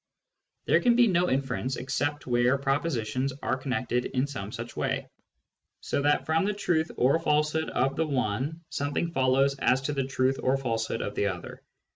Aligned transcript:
There 0.65 0.79
can 0.79 0.95
be 0.95 1.05
no 1.05 1.29
inference 1.29 1.75
except 1.75 2.25
where 2.25 2.57
propositions 2.57 3.31
are 3.43 3.55
connected 3.55 4.05
in 4.05 4.25
some 4.25 4.51
such 4.51 4.75
way, 4.75 5.07
so 5.79 6.01
that 6.01 6.25
from 6.25 6.43
the 6.43 6.53
truth 6.55 6.89
or 6.97 7.19
falsehood 7.19 7.69
of 7.69 7.95
the 7.95 8.07
one 8.07 8.61
something 8.71 9.11
follows 9.11 9.55
as 9.59 9.79
to 9.81 9.93
the 9.93 10.07
truth 10.07 10.39
or 10.41 10.57
falsehood 10.57 11.03
of 11.03 11.13
the 11.13 11.27
other. 11.27 11.61